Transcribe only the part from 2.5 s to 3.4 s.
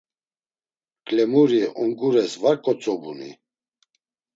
ǩotzobuni?